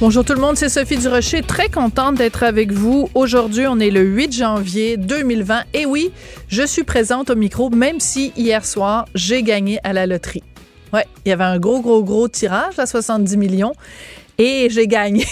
Bonjour 0.00 0.24
tout 0.24 0.32
le 0.32 0.40
monde, 0.40 0.56
c'est 0.56 0.68
Sophie 0.68 0.96
Durocher, 0.96 1.42
très 1.42 1.68
contente 1.68 2.14
d'être 2.14 2.44
avec 2.44 2.70
vous. 2.70 3.10
Aujourd'hui, 3.16 3.66
on 3.66 3.80
est 3.80 3.90
le 3.90 4.02
8 4.02 4.32
janvier 4.32 4.96
2020 4.96 5.64
et 5.74 5.86
oui, 5.86 6.12
je 6.46 6.64
suis 6.64 6.84
présente 6.84 7.30
au 7.30 7.34
micro 7.34 7.68
même 7.68 7.98
si 7.98 8.32
hier 8.36 8.64
soir, 8.64 9.06
j'ai 9.16 9.42
gagné 9.42 9.80
à 9.82 9.92
la 9.92 10.06
loterie. 10.06 10.44
Ouais, 10.92 11.04
il 11.26 11.30
y 11.30 11.32
avait 11.32 11.42
un 11.42 11.58
gros 11.58 11.80
gros 11.80 12.04
gros 12.04 12.28
tirage 12.28 12.78
à 12.78 12.86
70 12.86 13.36
millions 13.36 13.72
et 14.38 14.68
j'ai 14.70 14.86
gagné. 14.86 15.26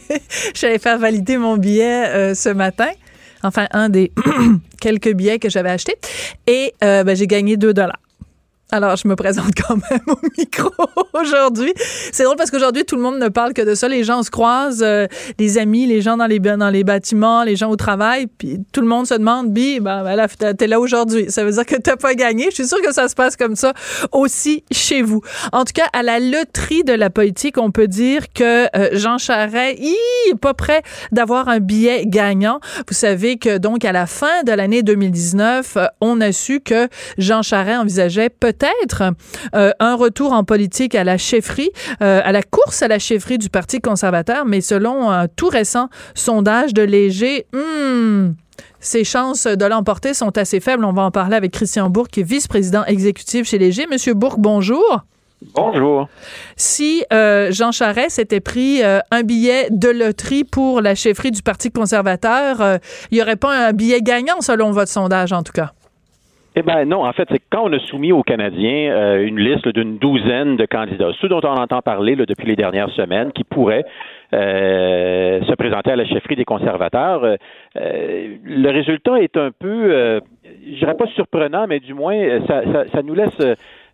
J'allais 0.54 0.78
faire 0.78 0.98
valider 0.98 1.36
mon 1.36 1.58
billet 1.58 2.06
euh, 2.06 2.34
ce 2.34 2.48
matin. 2.48 2.88
Enfin, 3.42 3.66
un 3.72 3.90
des 3.90 4.12
quelques 4.80 5.12
billets 5.12 5.38
que 5.38 5.50
j'avais 5.50 5.68
achetés. 5.68 5.96
Et 6.46 6.72
euh, 6.82 7.04
ben, 7.04 7.14
j'ai 7.14 7.26
gagné 7.26 7.58
2 7.58 7.74
dollars. 7.74 8.00
Alors, 8.72 8.96
je 8.96 9.06
me 9.06 9.14
présente 9.14 9.52
quand 9.66 9.76
même 9.76 10.00
au 10.08 10.18
micro 10.36 10.70
aujourd'hui. 11.14 11.72
C'est 12.12 12.24
drôle 12.24 12.36
parce 12.36 12.50
qu'aujourd'hui, 12.50 12.84
tout 12.84 12.96
le 12.96 13.02
monde 13.02 13.18
ne 13.18 13.28
parle 13.28 13.52
que 13.52 13.62
de 13.62 13.74
ça. 13.74 13.88
Les 13.88 14.02
gens 14.02 14.24
se 14.24 14.30
croisent, 14.30 14.82
euh, 14.82 15.06
les 15.38 15.58
amis, 15.58 15.86
les 15.86 16.02
gens 16.02 16.16
dans 16.16 16.26
les, 16.26 16.40
dans 16.40 16.70
les 16.70 16.82
bâtiments, 16.82 17.44
les 17.44 17.54
gens 17.54 17.70
au 17.70 17.76
travail, 17.76 18.26
puis 18.26 18.58
tout 18.72 18.80
le 18.80 18.88
monde 18.88 19.06
se 19.06 19.14
demande, 19.14 19.52
Bi, 19.52 19.78
ben, 19.78 20.02
ben 20.02 20.16
là, 20.16 20.26
t'es 20.28 20.66
là 20.66 20.80
aujourd'hui. 20.80 21.26
Ça 21.28 21.44
veut 21.44 21.52
dire 21.52 21.64
que 21.64 21.76
t'as 21.76 21.96
pas 21.96 22.14
gagné. 22.14 22.46
Je 22.50 22.56
suis 22.56 22.66
sûre 22.66 22.80
que 22.82 22.92
ça 22.92 23.08
se 23.08 23.14
passe 23.14 23.36
comme 23.36 23.54
ça 23.54 23.72
aussi 24.10 24.64
chez 24.72 25.02
vous. 25.02 25.20
En 25.52 25.64
tout 25.64 25.72
cas, 25.72 25.86
à 25.92 26.02
la 26.02 26.18
loterie 26.18 26.82
de 26.82 26.92
la 26.92 27.08
politique, 27.08 27.58
on 27.58 27.70
peut 27.70 27.88
dire 27.88 28.32
que 28.34 28.66
euh, 28.76 28.88
Jean 28.92 29.18
Charest, 29.18 29.78
il 29.78 29.96
est 30.30 30.38
pas 30.38 30.54
prêt 30.54 30.82
d'avoir 31.12 31.48
un 31.48 31.60
billet 31.60 32.04
gagnant. 32.06 32.58
Vous 32.88 32.94
savez 32.94 33.38
que 33.38 33.58
donc, 33.58 33.84
à 33.84 33.92
la 33.92 34.06
fin 34.06 34.42
de 34.44 34.50
l'année 34.50 34.82
2019, 34.82 35.76
euh, 35.76 35.86
on 36.00 36.20
a 36.20 36.32
su 36.32 36.60
que 36.60 36.88
Jean 37.16 37.42
Charest 37.42 37.78
envisageait 37.80 38.28
peut 38.28 38.55
peut-être 38.56 39.12
euh, 39.54 39.72
un 39.80 39.94
retour 39.94 40.32
en 40.32 40.44
politique 40.44 40.94
à 40.94 41.04
la 41.04 41.18
chefferie, 41.18 41.70
euh, 42.02 42.20
à 42.24 42.32
la 42.32 42.42
course 42.42 42.82
à 42.82 42.88
la 42.88 42.98
chefferie 42.98 43.38
du 43.38 43.50
Parti 43.50 43.80
conservateur, 43.80 44.44
mais 44.46 44.60
selon 44.60 45.10
un 45.10 45.28
tout 45.28 45.48
récent 45.48 45.88
sondage 46.14 46.74
de 46.74 46.82
Léger, 46.82 47.46
hmm, 47.52 48.32
ses 48.80 49.04
chances 49.04 49.46
de 49.46 49.64
l'emporter 49.64 50.14
sont 50.14 50.36
assez 50.38 50.60
faibles. 50.60 50.84
On 50.84 50.92
va 50.92 51.02
en 51.02 51.10
parler 51.10 51.36
avec 51.36 51.52
Christian 51.52 51.90
Bourg, 51.90 52.08
qui 52.08 52.20
est 52.20 52.28
vice-président 52.28 52.84
exécutif 52.84 53.48
chez 53.48 53.58
Léger. 53.58 53.86
Monsieur 53.90 54.14
Bourg, 54.14 54.36
bonjour. 54.38 55.02
Bonjour. 55.54 56.08
Si 56.56 57.04
euh, 57.12 57.52
Jean 57.52 57.70
Charest 57.70 58.16
s'était 58.16 58.40
pris 58.40 58.82
un 58.82 59.22
billet 59.22 59.68
de 59.70 59.90
loterie 59.90 60.44
pour 60.44 60.80
la 60.80 60.94
chefferie 60.94 61.30
du 61.30 61.42
Parti 61.42 61.70
conservateur, 61.70 62.78
il 63.10 63.16
n'y 63.16 63.22
aurait 63.22 63.36
pas 63.36 63.68
un 63.68 63.72
billet 63.72 64.00
gagnant 64.00 64.40
selon 64.40 64.70
votre 64.70 64.90
sondage, 64.90 65.32
en 65.32 65.42
tout 65.42 65.52
cas? 65.52 65.72
Eh 66.58 66.62
bien 66.62 66.86
non, 66.86 67.04
en 67.04 67.12
fait, 67.12 67.28
c'est 67.30 67.42
quand 67.50 67.68
on 67.68 67.72
a 67.74 67.78
soumis 67.80 68.12
aux 68.12 68.22
Canadiens 68.22 68.90
euh, 68.90 69.26
une 69.26 69.38
liste 69.38 69.68
d'une 69.68 69.98
douzaine 69.98 70.56
de 70.56 70.64
candidats, 70.64 71.10
ceux 71.20 71.28
dont 71.28 71.42
on 71.44 71.48
entend 71.48 71.82
parler 71.82 72.16
depuis 72.16 72.46
les 72.46 72.56
dernières 72.56 72.88
semaines, 72.92 73.30
qui 73.32 73.44
pourraient 73.44 73.84
euh, 74.32 75.42
se 75.42 75.52
présenter 75.52 75.90
à 75.90 75.96
la 75.96 76.06
chefferie 76.06 76.34
des 76.34 76.46
conservateurs. 76.46 77.22
Euh, 77.24 78.28
le 78.42 78.70
résultat 78.70 79.20
est 79.20 79.36
un 79.36 79.50
peu, 79.50 80.22
je 80.66 80.78
dirais 80.78 80.96
pas 80.96 81.06
surprenant, 81.08 81.66
mais 81.68 81.78
du 81.78 81.92
moins, 81.92 82.16
ça, 82.46 82.62
ça, 82.72 82.84
ça 82.90 83.02
nous 83.02 83.14
laisse 83.14 83.38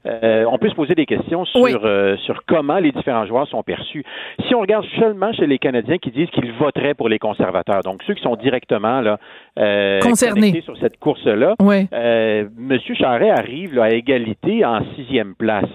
euh, 0.06 0.44
on 0.50 0.58
peut 0.58 0.68
se 0.68 0.74
poser 0.74 0.94
des 0.94 1.06
questions 1.06 1.44
sur, 1.44 1.80
euh, 1.84 2.16
sur 2.18 2.44
comment 2.46 2.78
les 2.78 2.92
différents 2.92 3.26
joueurs 3.26 3.46
sont 3.48 3.62
perçus. 3.62 4.04
Si 4.46 4.54
on 4.54 4.60
regarde 4.60 4.84
seulement 4.98 5.32
chez 5.32 5.46
les 5.46 5.58
Canadiens 5.58 5.98
qui 5.98 6.10
disent 6.10 6.30
qu'ils 6.30 6.52
voteraient 6.52 6.94
pour 6.94 7.08
les 7.08 7.18
conservateurs, 7.18 7.82
donc 7.82 8.02
ceux 8.06 8.14
qui 8.14 8.22
sont 8.22 8.36
directement 8.36 9.00
là, 9.00 9.18
euh, 9.58 10.00
concernés. 10.00 10.60
sur 10.62 10.76
cette 10.78 10.98
course-là, 10.98 11.54
euh, 11.60 12.48
Monsieur 12.56 12.94
Charret 12.94 13.30
arrive 13.30 13.74
là, 13.74 13.84
à 13.84 13.90
égalité 13.90 14.64
en 14.64 14.80
sixième 14.96 15.34
place. 15.34 15.70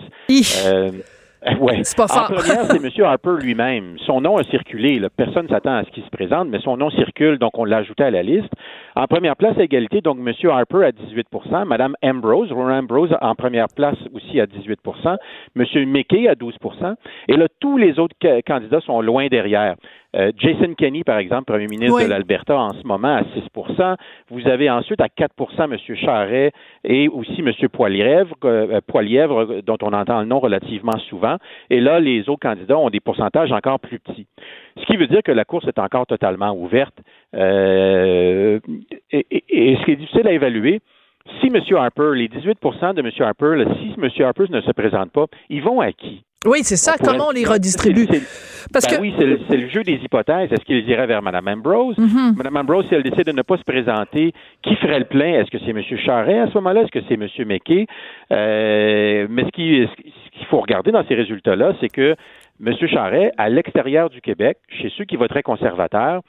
Ouais. 1.60 1.82
C'est 1.84 1.98
pas 1.98 2.06
En 2.06 2.26
première, 2.26 2.66
c'est 2.70 2.84
M. 2.84 3.06
Harper 3.06 3.36
lui-même. 3.42 3.98
Son 4.06 4.22
nom 4.22 4.38
a 4.38 4.44
circulé. 4.44 5.02
Personne 5.16 5.46
ne 5.46 5.50
s'attend 5.50 5.76
à 5.76 5.84
ce 5.84 5.90
qu'il 5.92 6.04
se 6.04 6.10
présente, 6.10 6.50
mais 6.50 6.60
son 6.60 6.78
nom 6.78 6.90
circule, 6.90 7.38
donc 7.38 7.58
on 7.58 7.66
l'a 7.66 7.78
ajouté 7.78 8.04
à 8.04 8.12
la 8.12 8.24
liste. 8.24 8.50
En 8.96 9.06
première 9.06 9.36
place, 9.36 9.58
à 9.58 9.64
égalité, 9.64 10.02
donc 10.02 10.18
M. 10.18 10.34
Harper 10.50 10.84
à 10.84 10.92
18% 10.92 11.66
Mme 11.66 11.96
Ambrose, 12.04 12.52
Ron 12.52 12.70
Ambrose 12.70 13.16
en 13.22 13.36
première 13.36 13.68
place 13.76 13.98
aussi 14.14 14.40
à 14.40 14.46
18% 14.46 15.18
M. 15.56 15.90
McKay 15.90 16.28
à 16.28 16.34
12% 16.34 16.96
Et 17.28 17.38
là, 17.38 17.48
tous 17.60 17.78
les 17.78 18.00
autres 18.00 18.16
candidats 18.46 18.82
sont 18.82 19.02
loin 19.02 19.28
derrière. 19.28 19.76
Euh, 20.16 20.32
Jason 20.38 20.74
Kenney, 20.74 21.04
par 21.04 21.18
exemple, 21.18 21.46
premier 21.46 21.68
ministre 21.68 22.02
de 22.02 22.08
l'Alberta 22.08 22.58
en 22.58 22.74
ce 22.74 22.88
moment, 22.88 23.18
à 23.18 23.24
6% 23.24 23.96
Vous 24.32 24.48
avez 24.48 24.70
ensuite 24.70 25.02
à 25.02 25.08
4% 25.08 25.72
M. 25.72 25.96
Charret 25.98 26.52
et 26.84 27.08
aussi 27.10 27.42
M. 27.42 27.52
Poilièvre, 27.70 28.36
euh, 28.46 28.80
Poilièvre, 28.88 29.62
dont 29.64 29.78
on 29.82 29.94
entend 29.94 30.22
le 30.22 30.26
nom 30.26 30.40
relativement 30.40 30.98
souvent. 31.10 31.27
Et 31.70 31.80
là, 31.80 32.00
les 32.00 32.30
autres 32.30 32.42
candidats 32.42 32.78
ont 32.78 32.90
des 32.90 33.00
pourcentages 33.00 33.52
encore 33.52 33.80
plus 33.80 34.00
petits. 34.00 34.28
Ce 34.80 34.86
qui 34.86 34.98
veut 34.98 35.08
dire 35.08 35.22
que 35.24 35.32
la 35.32 35.46
course 35.46 35.68
est 35.68 35.80
encore 35.80 36.06
totalement 36.06 36.54
ouverte. 36.54 36.98
Euh, 37.36 38.60
et, 39.12 39.78
ce 39.80 39.86
qui 39.86 39.92
est 39.92 39.96
difficile 39.96 40.28
à 40.28 40.32
évaluer, 40.32 40.82
si 41.42 41.48
M. 41.48 41.60
Harper, 41.76 42.12
les 42.16 42.30
18% 42.30 42.94
de 42.94 43.02
M. 43.02 43.12
Harper, 43.20 43.66
si 43.80 43.96
M. 43.98 44.26
Harper 44.26 44.46
ne 44.50 44.62
se 44.62 44.72
présente 44.72 45.12
pas, 45.12 45.26
ils 45.50 45.62
vont 45.62 45.82
à 45.82 45.92
qui? 45.92 46.24
Oui, 46.46 46.60
c'est 46.62 46.78
ça. 46.78 46.96
Comment 47.04 47.30
on 47.30 47.32
les 47.32 47.46
redistribue? 47.46 48.08
Parce 48.72 48.86
ben 48.88 48.98
que... 48.98 49.02
Oui, 49.02 49.14
c'est 49.18 49.58
le, 49.58 49.70
jeu 49.70 49.84
des 49.84 49.94
hypothèses. 49.94 50.52
Est-ce 50.52 50.64
qu'ils 50.66 50.88
iraient 50.88 51.08
vers 51.08 51.22
Mme 51.22 51.48
Ambrose? 51.48 51.98
Mme 51.98 52.36
mm-hmm. 52.36 52.60
Ambrose, 52.60 52.86
si 52.88 52.96
elle 52.96 53.04
décide 53.04 53.26
de 53.26 53.32
ne 53.32 53.42
pas 53.42 53.58
se 53.58 53.64
présenter, 53.64 54.34
qui 54.62 54.76
ferait 54.76 55.00
le 55.00 55.06
plein? 55.06 55.40
Est-ce 55.40 55.50
que 55.50 55.58
c'est 55.60 55.72
M. 55.72 55.82
Charret 56.06 56.40
à 56.40 56.48
ce 56.48 56.54
moment-là? 56.56 56.82
Est-ce 56.82 56.92
que 56.92 57.06
c'est 57.08 57.16
M. 57.16 57.28
McKay? 57.48 57.88
Euh, 58.32 59.28
mais 59.30 59.44
ce 59.46 60.27
qu'il 60.38 60.48
faut 60.48 60.62
regarder 60.62 60.92
dans 60.92 61.06
ces 61.06 61.16
résultats-là, 61.16 61.74
c'est 61.80 61.90
que 61.90 62.16
M. 62.66 62.74
Charret, 62.88 63.32
à 63.38 63.50
l'extérieur 63.50 64.10
du 64.10 64.22
Québec, 64.22 64.58
chez 64.70 64.90
ceux 64.98 65.06
qui 65.06 65.16
voteraient 65.16 65.44
conservateurs, 65.44 66.22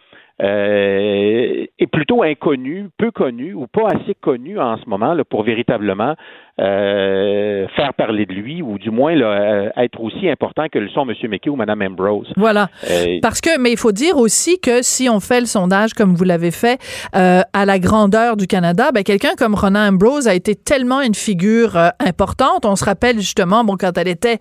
euh, 0.42 1.66
est 1.78 1.86
plutôt 1.86 2.22
inconnu, 2.22 2.88
peu 2.96 3.10
connu 3.10 3.54
ou 3.54 3.66
pas 3.66 3.88
assez 3.88 4.14
connu 4.14 4.58
en 4.58 4.76
ce 4.76 4.88
moment 4.88 5.16
pour 5.28 5.42
véritablement 5.42 6.14
euh, 6.60 7.66
faire 7.76 7.94
parler 7.94 8.26
de 8.26 8.32
lui 8.32 8.62
ou 8.62 8.78
du 8.78 8.90
moins 8.90 9.14
là, 9.14 9.26
euh, 9.26 9.68
être 9.76 10.00
aussi 10.00 10.28
important 10.28 10.66
que 10.72 10.78
le 10.78 10.88
sont 10.88 11.06
M. 11.08 11.14
McKay 11.30 11.50
ou 11.50 11.56
Mme 11.56 11.82
Ambrose. 11.82 12.32
Voilà. 12.36 12.68
Euh, 12.90 13.18
Parce 13.22 13.40
que, 13.40 13.58
mais 13.58 13.70
il 13.70 13.76
faut 13.76 13.92
dire 13.92 14.16
aussi 14.16 14.58
que 14.58 14.82
si 14.82 15.08
on 15.08 15.20
fait 15.20 15.40
le 15.40 15.46
sondage 15.46 15.94
comme 15.94 16.14
vous 16.14 16.24
l'avez 16.24 16.50
fait 16.50 16.80
euh, 17.14 17.42
à 17.52 17.64
la 17.64 17.78
grandeur 17.78 18.36
du 18.36 18.46
Canada, 18.46 18.90
ben, 18.92 19.04
quelqu'un 19.04 19.34
comme 19.36 19.54
Ronan 19.54 19.88
Ambrose 19.88 20.26
a 20.26 20.34
été 20.34 20.54
tellement 20.54 21.00
une 21.00 21.14
figure 21.14 21.76
importante. 22.00 22.64
On 22.64 22.76
se 22.76 22.84
rappelle 22.84 23.18
justement, 23.18 23.64
bon, 23.64 23.76
quand 23.76 23.96
elle 23.96 24.08
était 24.08 24.38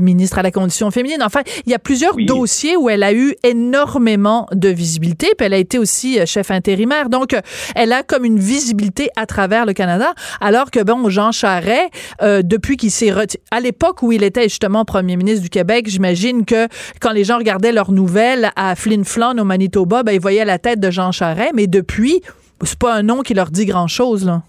ministre 0.00 0.38
à 0.38 0.42
la 0.42 0.50
condition 0.50 0.90
féminine. 0.90 1.22
Enfin, 1.24 1.40
il 1.66 1.72
y 1.72 1.74
a 1.74 1.78
plusieurs 1.78 2.16
dossiers 2.16 2.76
où 2.76 2.88
elle 2.88 3.02
a 3.02 3.12
eu 3.12 3.34
énormément 3.44 4.46
de 4.52 4.68
visibilité. 4.68 5.28
Puis 5.36 5.46
elle 5.46 5.54
a 5.54 5.58
été 5.58 5.78
aussi 5.78 6.18
chef 6.26 6.50
intérimaire. 6.50 7.08
Donc, 7.08 7.36
elle 7.74 7.92
a 7.92 8.02
comme 8.02 8.24
une 8.24 8.38
visibilité 8.38 9.08
à 9.16 9.26
travers 9.26 9.66
le 9.66 9.72
Canada. 9.72 10.12
Alors 10.40 10.70
que, 10.70 10.82
bon, 10.82 11.08
Jean 11.08 11.32
Euh, 12.22 12.42
depuis 12.42 12.76
qu'il 12.76 12.90
s'est 12.90 13.10
retiré. 13.10 13.42
À 13.50 13.60
l'époque 13.60 14.02
où 14.02 14.12
il 14.12 14.22
était 14.22 14.44
justement 14.44 14.84
premier 14.84 15.16
ministre 15.16 15.42
du 15.42 15.50
Québec, 15.50 15.86
j'imagine 15.88 16.44
que 16.44 16.68
quand 17.00 17.12
les 17.12 17.24
gens 17.24 17.38
regardaient 17.38 17.72
leurs 17.72 17.92
nouvelles 17.92 18.50
à 18.56 18.74
Flin 18.74 19.04
Flon 19.04 19.38
au 19.38 19.44
Manitoba, 19.44 20.02
ben, 20.02 20.12
ils 20.12 20.20
voyaient 20.20 20.44
la 20.44 20.58
tête 20.58 20.80
de 20.80 20.90
Jean 20.90 21.12
Charest, 21.12 21.52
mais 21.54 21.66
depuis, 21.66 22.20
c'est 22.62 22.78
pas 22.78 22.94
un 22.94 23.02
nom 23.02 23.20
qui 23.20 23.34
leur 23.34 23.50
dit 23.50 23.66
grand-chose, 23.66 24.24
là. 24.24 24.42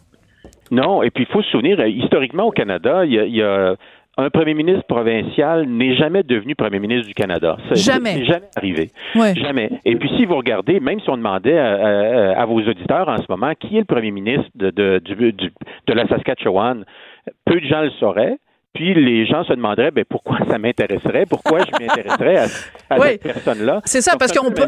Non, 0.71 1.03
et 1.03 1.11
puis 1.11 1.25
il 1.29 1.31
faut 1.31 1.41
se 1.41 1.49
souvenir, 1.49 1.79
euh, 1.79 1.87
historiquement 1.87 2.47
au 2.47 2.51
Canada, 2.51 3.05
il 3.05 3.13
y 3.13 3.41
a, 3.41 3.75
un 4.17 4.29
premier 4.29 4.53
ministre 4.53 4.85
provincial 4.87 5.65
n'est 5.65 5.95
jamais 5.95 6.23
devenu 6.23 6.55
premier 6.55 6.79
ministre 6.79 7.07
du 7.07 7.13
Canada. 7.13 7.57
jamais. 7.71 8.13
C'est 8.13 8.25
jamais 8.25 8.49
arrivé. 8.55 8.91
Jamais. 9.15 9.71
Et 9.85 9.95
puis, 9.95 10.09
si 10.17 10.25
vous 10.25 10.35
regardez, 10.35 10.79
même 10.79 10.99
si 10.99 11.09
on 11.09 11.17
demandait 11.17 11.57
à, 11.57 12.45
vos 12.45 12.61
auditeurs 12.61 13.09
en 13.09 13.17
ce 13.17 13.25
moment 13.29 13.53
qui 13.59 13.75
est 13.75 13.79
le 13.79 13.85
premier 13.85 14.11
ministre 14.11 14.49
de, 14.55 14.69
de, 14.69 14.99
de 14.99 15.93
la 15.93 16.07
Saskatchewan, 16.07 16.85
peu 17.45 17.59
de 17.59 17.65
gens 17.65 17.81
le 17.81 17.91
sauraient. 17.99 18.37
Puis 18.73 18.95
les 18.95 19.27
gens 19.27 19.43
se 19.43 19.53
demanderaient 19.53 19.91
ben, 19.91 20.03
pourquoi 20.03 20.39
ça 20.49 20.57
m'intéresserait, 20.57 21.27
pourquoi 21.27 21.59
je 21.59 21.69
m'intéresserais 21.79 22.37
à, 22.89 22.99
cette 22.99 23.21
personne-là? 23.21 23.81
C'est 23.85 24.01
ça, 24.01 24.15
parce 24.17 24.31
qu'on 24.31 24.49
peut. 24.49 24.67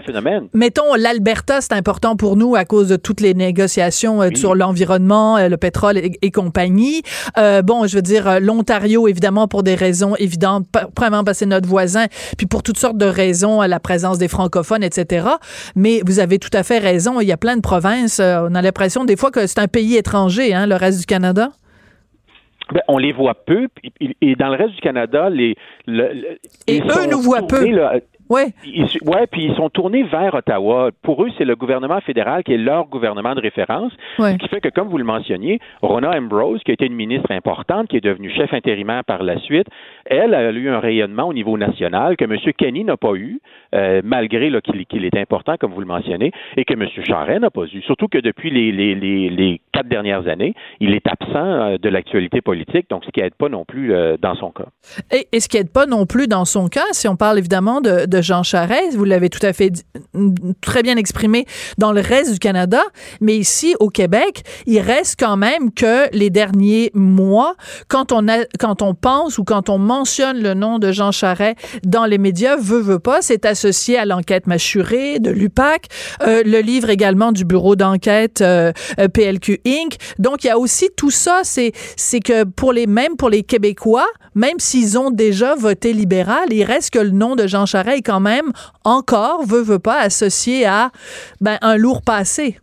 Mettons, 0.53 0.93
l'Alberta, 0.93 1.59
c'est 1.59 1.73
important 1.73 2.15
pour 2.15 2.37
nous 2.37 2.55
à 2.55 2.65
cause 2.65 2.87
de 2.87 2.97
toutes 2.97 3.19
les 3.19 3.33
négociations 3.33 4.21
euh, 4.21 4.29
sur 4.35 4.53
l'environnement, 4.53 5.37
euh, 5.37 5.49
le 5.49 5.57
pétrole 5.57 5.97
et, 5.97 6.29
compagnie. 6.29 7.01
Euh, 7.39 7.63
bon, 7.63 7.87
je 7.87 7.95
veux 7.95 8.03
dire, 8.03 8.39
l'Ontario, 8.39 9.07
évidemment, 9.07 9.47
pour 9.47 9.63
des 9.63 9.73
raisons 9.73 10.15
évidentes, 10.17 10.67
premièrement 10.93 11.23
parce 11.23 11.37
que 11.37 11.39
c'est 11.39 11.45
notre 11.47 11.67
voisin, 11.67 12.05
puis 12.37 12.45
pour 12.45 12.61
toutes 12.61 12.77
sortes 12.77 12.99
de 12.99 13.07
raisons, 13.07 13.63
la 13.63 13.79
présence 13.79 14.19
des 14.19 14.27
francophones, 14.27 14.83
etc. 14.83 15.29
Mais 15.75 16.01
vous 16.05 16.19
avez 16.19 16.37
tout 16.37 16.51
à 16.53 16.61
fait 16.61 16.77
raison, 16.77 17.21
il 17.21 17.27
y 17.27 17.31
a 17.31 17.37
plein 17.37 17.55
de 17.55 17.61
provinces, 17.61 18.19
on 18.19 18.53
a 18.53 18.61
l'impression 18.61 19.03
des 19.03 19.15
fois 19.15 19.31
que 19.31 19.47
c'est 19.47 19.59
un 19.59 19.67
pays 19.67 19.95
étranger, 19.95 20.53
hein, 20.53 20.67
le 20.67 20.75
reste 20.75 20.99
du 20.99 21.07
Canada. 21.07 21.49
Ben, 22.73 22.81
on 22.87 22.97
les 22.97 23.11
voit 23.11 23.35
peu, 23.35 23.67
et 24.21 24.35
dans 24.35 24.49
le 24.49 24.55
reste 24.55 24.75
du 24.75 24.81
Canada, 24.81 25.29
les, 25.29 25.55
et 26.67 26.79
eux 26.81 27.09
nous 27.11 27.21
voient 27.21 27.45
peu. 27.47 27.63
Ouais. 28.27 28.53
ouais, 29.05 29.27
puis 29.27 29.45
ils 29.45 29.55
sont 29.55 29.69
tournés 29.69 30.01
vers 30.03 30.33
Ottawa. 30.33 30.89
Pour 31.03 31.23
eux, 31.23 31.29
c'est 31.37 31.45
le 31.45 31.55
gouvernement 31.55 32.01
fédéral 32.01 32.43
qui 32.43 32.53
est 32.53 32.57
leur 32.57 32.87
gouvernement 32.87 33.35
de 33.35 33.41
référence. 33.41 33.91
Ce 34.17 34.37
qui 34.37 34.47
fait 34.47 34.61
que, 34.61 34.69
comme 34.69 34.87
vous 34.87 34.97
le 34.97 35.03
mentionniez, 35.03 35.59
Rona 35.83 36.09
Ambrose, 36.17 36.61
qui 36.63 36.71
a 36.71 36.73
été 36.73 36.87
une 36.87 36.95
ministre 36.95 37.31
importante, 37.31 37.87
qui 37.87 37.97
est 37.97 38.03
devenue 38.03 38.31
chef 38.31 38.51
intérimaire 38.53 39.03
par 39.03 39.21
la 39.21 39.39
suite, 39.41 39.67
elle 40.05 40.33
a 40.33 40.51
eu 40.51 40.69
un 40.69 40.79
rayonnement 40.79 41.27
au 41.27 41.33
niveau 41.33 41.55
national 41.57 42.17
que 42.17 42.25
M. 42.25 42.35
Kenny 42.57 42.83
n'a 42.83 42.97
pas 42.97 43.13
eu, 43.13 43.39
euh, 43.75 44.01
malgré 44.03 44.51
qu'il 44.89 45.05
est 45.05 45.17
important, 45.17 45.55
comme 45.59 45.73
vous 45.73 45.81
le 45.81 45.87
mentionnez, 45.87 46.31
et 46.57 46.65
que 46.65 46.73
M. 46.73 46.87
Charest 47.03 47.41
n'a 47.41 47.51
pas 47.51 47.65
eu. 47.65 47.81
Surtout 47.83 48.07
que 48.07 48.17
depuis 48.17 48.49
les, 48.49 48.71
les, 48.71 48.95
les, 49.29 49.61
quatre 49.75 49.89
dernières 49.89 50.27
années, 50.27 50.53
il 50.79 50.93
est 50.93 51.05
absent 51.07 51.35
euh, 51.35 51.77
de 51.77 51.89
l'actualité 51.89 52.41
politique, 52.41 52.89
donc 52.89 53.03
ce 53.05 53.11
qui 53.11 53.19
n'aide 53.19 53.35
pas 53.35 53.49
non 53.49 53.65
plus 53.65 53.93
euh, 53.93 54.17
dans 54.21 54.35
son 54.35 54.51
cas. 54.51 54.65
Et, 55.11 55.39
ce 55.39 55.47
qui 55.47 55.57
n'aide 55.57 55.71
pas 55.71 55.85
non 55.85 56.05
plus 56.05 56.27
dans 56.27 56.45
son 56.45 56.67
cas, 56.67 56.85
si 56.91 57.07
on 57.07 57.15
parle 57.15 57.37
évidemment 57.37 57.81
de 57.81 58.05
de 58.05 58.21
Jean 58.21 58.43
Charest. 58.43 58.95
Vous 58.95 59.03
l'avez 59.03 59.29
tout 59.29 59.45
à 59.45 59.53
fait 59.53 59.71
très 60.61 60.83
bien 60.83 60.95
exprimé 60.95 61.45
dans 61.77 61.91
le 61.91 62.01
reste 62.01 62.33
du 62.33 62.39
Canada, 62.39 62.81
mais 63.21 63.35
ici 63.35 63.75
au 63.79 63.89
Québec, 63.89 64.43
il 64.65 64.79
reste 64.79 65.19
quand 65.19 65.37
même 65.37 65.73
que 65.73 66.09
les 66.15 66.29
derniers 66.29 66.91
mois, 66.93 67.55
quand 67.87 68.11
on 68.11 68.27
a, 68.27 68.45
quand 68.59 68.81
on 68.81 68.93
pense 68.93 69.37
ou 69.37 69.43
quand 69.43 69.69
on 69.69 69.77
mentionne 69.77 70.41
le 70.41 70.53
nom 70.53 70.79
de 70.79 70.91
Jean 70.91 71.11
Charest 71.11 71.57
dans 71.83 72.05
les 72.05 72.17
médias, 72.17 72.55
veut 72.55 72.79
veut 72.79 72.99
pas, 72.99 73.21
c'est 73.21 73.45
associé 73.45 73.97
à 73.97 74.05
l'enquête 74.05 74.47
mâchurée 74.47 75.19
de 75.19 75.31
l'UPAC, 75.31 75.87
euh, 76.21 76.43
le 76.45 76.59
livre 76.59 76.89
également 76.89 77.31
du 77.31 77.45
bureau 77.45 77.75
d'enquête 77.75 78.41
euh, 78.41 78.71
euh, 78.99 79.07
PLQ 79.07 79.59
Donc 80.19 80.43
il 80.43 80.47
y 80.47 80.49
a 80.49 80.59
aussi 80.59 80.89
tout 80.95 81.09
ça, 81.09 81.41
c'est 81.43 81.71
que 82.19 82.43
pour 82.43 82.71
les 82.71 82.87
même 82.87 83.15
pour 83.17 83.29
les 83.29 83.43
Québécois, 83.43 84.07
même 84.35 84.59
s'ils 84.59 84.97
ont 84.97 85.11
déjà 85.11 85.55
voté 85.55 85.93
libéral, 85.93 86.51
il 86.51 86.63
reste 86.63 86.91
que 86.91 86.99
le 86.99 87.11
nom 87.11 87.35
de 87.35 87.47
Jean 87.47 87.65
Charest 87.65 88.03
quand 88.05 88.19
même 88.19 88.51
encore, 88.83 89.45
veut, 89.45 89.61
veut 89.61 89.79
pas, 89.79 89.99
associé 89.99 90.65
à 90.65 90.91
ben, 91.41 91.57
un 91.61 91.77
lourd 91.77 92.01
passé. 92.01 92.59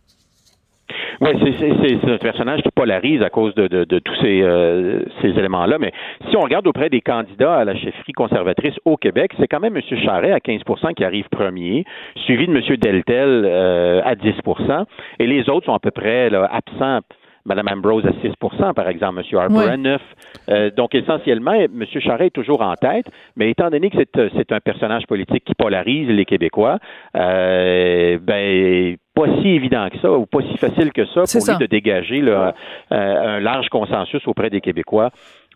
Oui, 1.21 1.29
c'est 1.59 2.11
un 2.11 2.17
personnage 2.17 2.61
qui 2.61 2.69
polarise 2.71 3.21
à 3.21 3.29
cause 3.29 3.53
de, 3.55 3.99
tous 3.99 4.15
ces, 4.21 4.41
euh, 4.41 5.01
ces 5.21 5.29
éléments-là. 5.29 5.77
Mais 5.79 5.91
si 6.29 6.37
on 6.37 6.41
regarde 6.41 6.67
auprès 6.67 6.89
des 6.89 7.01
candidats 7.01 7.55
à 7.55 7.65
la 7.65 7.75
chefferie 7.75 8.13
conservatrice 8.13 8.75
au 8.85 8.97
Québec, 8.97 9.31
c'est 9.39 9.47
quand 9.47 9.59
même 9.59 9.75
M. 9.75 9.81
Charret 10.03 10.31
à 10.31 10.39
15% 10.39 10.93
qui 10.93 11.03
arrive 11.03 11.27
premier, 11.29 11.85
suivi 12.25 12.47
de 12.47 12.55
M. 12.55 12.77
Deltel 12.77 13.43
euh, 13.45 14.01
à 14.03 14.15
10% 14.15 14.85
et 15.19 15.27
les 15.27 15.49
autres 15.49 15.65
sont 15.65 15.73
à 15.73 15.79
peu 15.79 15.91
près 15.91 16.29
absents 16.33 17.01
Mme 17.45 17.67
Ambrose 17.67 18.05
à 18.05 18.11
6% 18.25 18.73
par 18.73 18.87
exemple, 18.87 19.19
M. 19.19 19.37
Harper 19.37 19.69
à 19.69 19.77
9% 19.77 19.99
euh, 20.49 20.71
Donc, 20.71 20.95
essentiellement, 20.95 21.53
M. 21.53 21.85
Charest 21.99 22.27
est 22.27 22.29
toujours 22.29 22.61
en 22.61 22.75
tête, 22.75 23.05
mais 23.35 23.51
étant 23.51 23.69
donné 23.69 23.89
que 23.89 23.97
c'est, 23.97 24.17
euh, 24.17 24.29
un 24.51 24.59
personnage 24.59 25.05
politique 25.07 25.43
qui 25.43 25.53
polarise 25.53 26.07
les 26.07 26.25
Québécois, 26.25 26.79
euh, 27.15 28.17
ben 28.21 28.95
pas 29.15 29.25
si 29.41 29.49
évident 29.49 29.87
que 29.89 29.99
ça 29.99 30.11
ou 30.11 30.25
pas 30.25 30.41
si 30.41 30.57
facile 30.57 30.91
que 30.91 31.05
ça 31.07 31.23
pour 31.31 31.47
lui 31.47 31.57
de 31.57 31.65
dégager 31.67 32.21
un 32.91 33.39
large 33.39 33.69
consensus 33.69 34.27
auprès 34.27 34.49
des 34.49 34.61
Québécois 34.61 35.11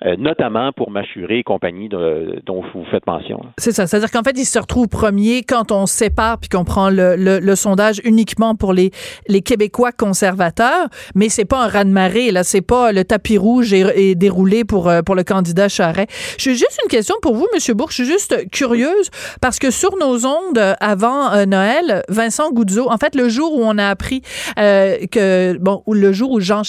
euh, 0.05 0.15
notamment 0.15 0.71
pour 0.73 0.91
m'assurer 0.91 1.39
et 1.39 1.43
compagnie 1.43 1.89
dont 1.89 2.61
vous 2.71 2.85
faites 2.91 3.07
mention. 3.07 3.41
C'est 3.57 3.71
ça. 3.71 3.87
C'est-à-dire 3.87 4.11
qu'en 4.11 4.21
fait, 4.21 4.37
il 4.37 4.45
se 4.45 4.59
retrouve 4.59 4.87
premier 4.87 5.41
quand 5.41 5.71
on 5.71 5.87
sépare 5.87 6.37
puis 6.37 6.49
qu'on 6.49 6.65
prend 6.65 6.91
le, 6.91 7.15
le, 7.15 7.55
sondage 7.55 7.99
uniquement 8.03 8.53
pour 8.53 8.73
les, 8.73 8.91
les 9.27 9.41
Québécois 9.41 9.91
conservateurs, 9.91 10.87
mais 11.15 11.29
c'est 11.29 11.45
pas 11.45 11.63
un 11.63 11.67
raz-de-marée, 11.67 12.29
là. 12.29 12.43
C'est 12.43 12.61
pas 12.61 12.91
le 12.91 13.05
tapis 13.05 13.39
rouge 13.39 13.73
est, 13.73 14.13
déroulé 14.13 14.65
pour, 14.65 14.87
euh, 14.87 15.01
pour 15.01 15.15
le 15.15 15.23
candidat 15.23 15.67
Charret. 15.67 16.05
J'ai 16.37 16.53
juste 16.53 16.79
une 16.83 16.91
question 16.91 17.15
pour 17.23 17.33
vous, 17.33 17.47
Monsieur 17.55 17.73
Bourg. 17.73 17.89
Je 17.89 17.95
suis 17.95 18.05
juste 18.05 18.51
curieuse 18.51 19.09
parce 19.41 19.57
que 19.57 19.71
sur 19.71 19.97
nos 19.97 20.27
ondes 20.27 20.75
avant 20.79 21.33
euh, 21.33 21.45
Noël, 21.45 22.03
Vincent 22.07 22.51
Goudzo, 22.51 22.87
en 22.91 22.97
fait, 22.97 23.15
le 23.15 23.29
jour 23.29 23.46
où 23.53 23.61
on 23.61 23.77
a 23.77 23.87
appris 23.87 24.21
que, 24.55 25.57
bon, 25.57 25.83
le 25.87 26.11
jour 26.11 26.31
où 26.31 26.39
Jean, 26.39 26.61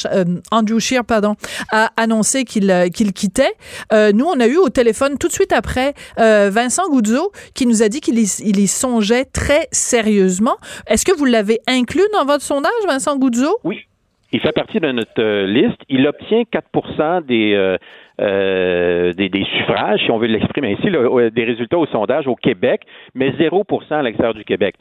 Andrew 0.51 0.79
Scheer, 0.79 1.05
pardon, 1.05 1.35
a 1.73 1.91
annoncé 1.97 2.45
qu'il 2.45 2.91
qu'il 2.95 3.13
quittait, 3.13 3.55
euh, 3.93 4.13
nous, 4.13 4.25
on 4.25 4.41
a 4.41 4.47
eu 4.47 4.57
au 4.57 4.69
téléphone 4.69 5.19
tout 5.19 5.29
de 5.29 5.33
suite 5.33 5.53
après 5.53 5.95
euh, 6.19 6.51
Vincent 6.53 6.89
Goudzo 6.89 7.33
qui 7.55 7.67
nous 7.67 7.83
a 7.83 7.89
dit 7.89 8.01
qu'il 8.01 8.19
y, 8.19 8.67
songeait 8.67 9.25
très 9.25 9.69
sérieusement. 9.73 10.57
Est-ce 10.87 11.05
que 11.05 11.17
vous 11.17 11.25
l'avez 11.25 11.61
inclus 11.67 12.07
dans 12.13 12.25
votre 12.25 12.43
sondage, 12.43 12.71
Vincent 12.87 13.17
Goudzo? 13.17 13.59
Oui. 13.65 13.85
Il 14.31 14.41
fait 14.41 14.53
partie 14.53 14.79
de 14.79 14.93
notre 14.93 15.23
euh, 15.23 15.47
liste. 15.47 15.79
Il 15.89 16.07
obtient 16.07 16.43
4% 16.43 17.25
des, 17.25 17.55
euh, 17.55 17.79
des, 18.19 19.47
suffrages, 19.59 20.01
si 20.05 20.11
on 20.11 20.19
veut 20.19 20.27
l'exprimer 20.27 20.77
ainsi, 20.79 20.91
des 20.91 21.45
résultats 21.45 21.79
au 21.79 21.87
sondage 21.87 22.27
au 22.27 22.35
Québec, 22.35 22.83
mais 23.15 23.31
0% 23.31 23.65
à 23.91 24.03
l'extérieur 24.03 24.35
du 24.35 24.45
Québec. 24.45 24.75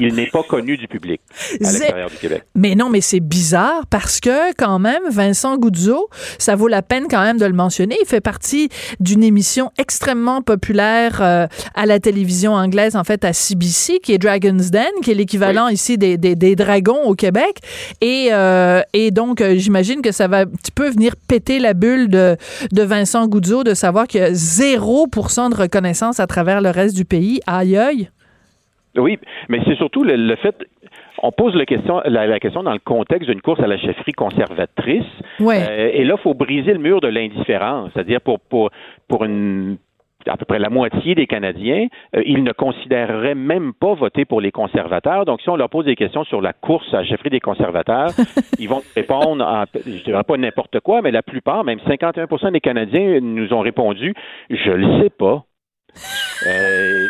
il, 0.00 0.14
n'est 0.14 0.26
pas 0.26 0.42
connu 0.42 0.76
du 0.76 0.88
public 0.88 1.20
à 1.30 1.54
l'extérieur 1.60 2.10
du 2.10 2.16
Québec. 2.16 2.42
Mais 2.54 2.74
non, 2.74 2.90
mais 2.90 3.00
c'est 3.00 3.20
bizarre 3.20 3.86
parce 3.90 4.20
que 4.20 4.54
quand 4.56 4.78
même, 4.78 5.02
Vincent 5.10 5.56
Goudzo, 5.56 6.08
ça 6.38 6.54
vaut 6.54 6.68
la 6.68 6.82
peine 6.82 7.06
quand 7.10 7.22
même 7.22 7.38
de 7.38 7.46
le 7.46 7.52
mentionner. 7.52 7.96
Il 8.00 8.06
fait 8.06 8.20
partie 8.20 8.68
d'une 9.00 9.22
émission 9.22 9.70
extrêmement 9.78 10.42
populaire 10.42 11.20
euh, 11.20 11.46
à 11.74 11.86
la 11.86 11.98
télévision 12.00 12.52
anglaise, 12.52 12.96
en 12.96 13.04
fait, 13.04 13.24
à 13.24 13.32
CBC, 13.32 14.00
qui 14.00 14.12
est 14.12 14.18
Dragon's 14.18 14.70
Den, 14.70 14.90
qui 15.02 15.12
est 15.12 15.14
l'équivalent 15.14 15.68
ici 15.68 15.98
des, 15.98 16.16
des, 16.18 16.56
dragons 16.56 17.04
au 17.04 17.14
Québec. 17.14 17.58
Et, 18.00 18.28
euh, 18.32 18.82
et 18.92 19.10
donc, 19.10 19.42
j'imagine 19.56 20.02
que 20.02 20.12
ça 20.12 20.28
va 20.28 20.40
un 20.40 20.46
petit 20.46 20.72
peu 20.72 20.90
venir 20.90 21.14
péter 21.28 21.58
la 21.58 21.74
bulle 21.74 22.08
de, 22.08 22.36
de 22.72 22.81
Vincent 22.84 23.26
Goudzo 23.26 23.64
de 23.64 23.74
savoir 23.74 24.06
qu'il 24.06 24.20
y 24.20 24.24
a 24.24 24.32
0 24.32 25.06
de 25.06 25.56
reconnaissance 25.56 26.20
à 26.20 26.26
travers 26.26 26.60
le 26.60 26.70
reste 26.70 26.96
du 26.96 27.04
pays. 27.04 27.40
Aïe 27.46 27.76
aïe. 27.76 28.08
Oui, 28.96 29.18
mais 29.48 29.60
c'est 29.64 29.76
surtout 29.76 30.04
le, 30.04 30.36
fait 30.36 30.54
on 31.22 31.30
pose 31.30 31.54
la 31.54 31.64
question, 31.64 32.02
la, 32.04 32.40
question 32.40 32.62
dans 32.62 32.72
le 32.72 32.80
contexte 32.80 33.30
d'une 33.30 33.40
course 33.40 33.60
à 33.60 33.66
la 33.66 33.78
chefferie 33.78 34.12
conservatrice. 34.12 35.04
Ouais. 35.38 35.62
Euh, 35.62 35.90
et 35.94 36.04
là, 36.04 36.16
il 36.18 36.22
faut 36.22 36.34
briser 36.34 36.72
le 36.72 36.80
mur 36.80 37.00
de 37.00 37.08
l'indifférence. 37.08 37.90
C'est-à-dire 37.94 38.20
pour, 38.20 38.40
pour, 38.40 38.70
pour 39.08 39.24
une 39.24 39.76
à 40.26 40.36
peu 40.36 40.44
près 40.44 40.58
la 40.58 40.70
moitié 40.70 41.14
des 41.14 41.26
Canadiens, 41.26 41.88
euh, 42.16 42.22
ils 42.24 42.42
ne 42.42 42.52
considéreraient 42.52 43.34
même 43.34 43.72
pas 43.72 43.94
voter 43.94 44.24
pour 44.24 44.40
les 44.40 44.52
conservateurs. 44.52 45.24
Donc, 45.24 45.40
si 45.40 45.48
on 45.48 45.56
leur 45.56 45.70
pose 45.70 45.84
des 45.84 45.96
questions 45.96 46.24
sur 46.24 46.40
la 46.40 46.52
course 46.52 46.92
à 46.92 46.98
la 46.98 47.04
chefferie 47.04 47.30
des 47.30 47.40
conservateurs, 47.40 48.10
ils 48.58 48.68
vont 48.68 48.82
répondre, 48.94 49.44
en, 49.44 49.64
je 49.74 50.02
dirais 50.04 50.24
pas 50.24 50.36
n'importe 50.36 50.80
quoi, 50.80 51.02
mais 51.02 51.10
la 51.10 51.22
plupart, 51.22 51.64
même 51.64 51.78
51% 51.78 52.52
des 52.52 52.60
Canadiens 52.60 53.20
nous 53.20 53.52
ont 53.52 53.60
répondu, 53.60 54.14
je 54.50 54.70
le 54.70 55.02
sais 55.02 55.10
pas. 55.10 55.44
Euh, 56.46 57.06